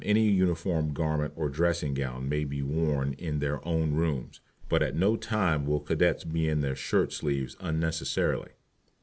any 0.03 0.23
uniform 0.27 0.93
garment 0.93 1.31
or 1.35 1.47
dressing 1.47 1.93
gown 1.93 2.27
may 2.27 2.43
be 2.43 2.63
worn 2.63 3.13
in 3.19 3.37
their 3.37 3.63
own 3.67 3.93
rooms, 3.93 4.39
but 4.67 4.81
at 4.81 4.95
no 4.95 5.15
time 5.15 5.63
will 5.63 5.79
Cadets 5.79 6.23
be 6.23 6.49
in 6.49 6.61
their 6.61 6.75
shirt 6.75 7.13
sleeves 7.13 7.55
unnecessarily. 7.59 8.49